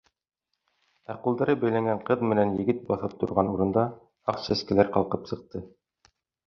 Ә 1.13 1.15
ҡулдары 1.25 1.55
бәйләнгән 1.65 2.01
ҡыҙ 2.09 2.25
менән 2.31 2.55
егет 2.63 2.81
баҫып 2.91 3.15
торған 3.25 3.55
урында 3.55 3.87
аҡ 4.35 4.43
сәскәләр 4.49 4.93
ҡалҡып 4.99 5.33
сыҡты. 5.35 5.67